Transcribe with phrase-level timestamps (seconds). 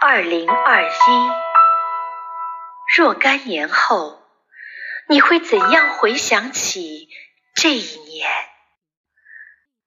[0.00, 0.90] 二零二一，
[2.96, 4.20] 若干年后，
[5.08, 7.08] 你会怎样回想起
[7.54, 8.30] 这一年？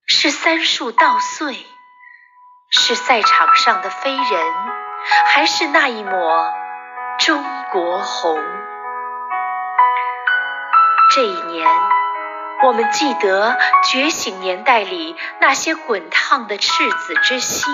[0.08, 1.66] 是三树稻穗，
[2.72, 4.54] 是赛场上的飞人，
[5.28, 6.52] 还是那一抹
[7.20, 8.40] 中国红？
[11.14, 11.70] 这一年，
[12.64, 17.72] 我们记得觉醒年代里那些滚烫的赤子之心。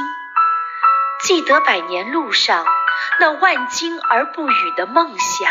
[1.24, 2.66] 记得百年路上
[3.18, 5.50] 那万金而不语的梦想，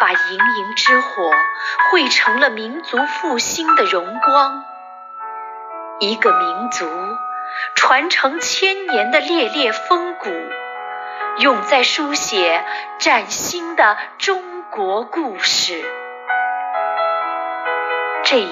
[0.00, 1.30] 把盈盈之火
[1.90, 4.64] 汇成了民族复兴的荣光。
[6.00, 6.84] 一个民族
[7.76, 10.28] 传承千年的烈烈风骨，
[11.38, 12.64] 永在书写
[12.98, 15.84] 崭新的中国故事。
[18.24, 18.48] 这一，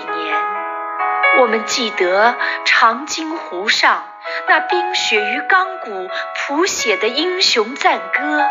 [1.41, 4.05] 我们记得长津湖上。
[4.49, 8.47] 那冰雪与钢骨谱写的英雄赞歌，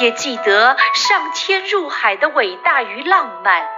[0.00, 3.68] 也记得上天入海的伟大与浪漫。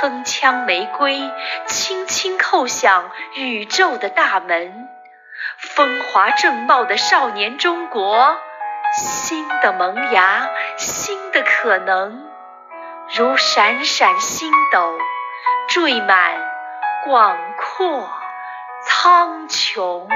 [0.00, 1.30] 铿锵玫瑰
[1.66, 4.88] 轻轻叩响宇宙的大门，
[5.58, 8.36] 风华正茂的少年中国，
[8.94, 12.24] 新的萌芽，新的可能，
[13.16, 14.96] 如闪闪星斗，
[15.68, 16.55] 缀满
[17.06, 18.10] 广阔。
[18.84, 20.08] 苍穹。